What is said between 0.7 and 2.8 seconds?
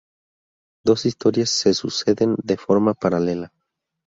Dos historias se suceden de